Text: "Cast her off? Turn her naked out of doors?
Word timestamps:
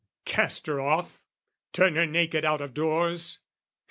"Cast 0.25 0.65
her 0.65 0.81
off? 0.81 1.21
Turn 1.73 1.93
her 1.95 2.07
naked 2.07 2.43
out 2.43 2.59
of 2.59 2.73
doors? 2.73 3.37